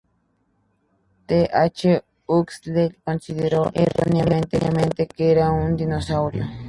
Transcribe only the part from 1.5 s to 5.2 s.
H. Huxley considero erróneamente